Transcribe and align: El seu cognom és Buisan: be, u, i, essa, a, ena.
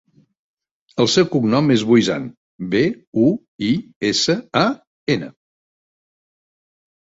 El 1.03 1.09
seu 1.15 1.27
cognom 1.35 1.69
és 1.75 1.83
Buisan: 1.89 2.25
be, 2.73 2.83
u, 3.27 3.29
i, 3.69 3.71
essa, 4.13 4.39
a, 4.65 4.67
ena. 5.19 5.33